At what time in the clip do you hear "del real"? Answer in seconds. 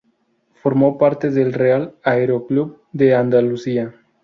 1.29-1.93